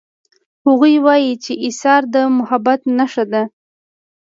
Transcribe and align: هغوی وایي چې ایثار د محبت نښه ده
هغوی 0.65 0.95
وایي 1.05 1.33
چې 1.43 1.51
ایثار 1.65 2.01
د 2.13 2.15
محبت 2.37 2.81
نښه 2.97 3.23
ده 3.31 3.43